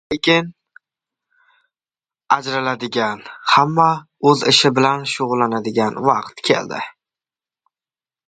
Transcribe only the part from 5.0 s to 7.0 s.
shugʻullanadigan vaqt keldi.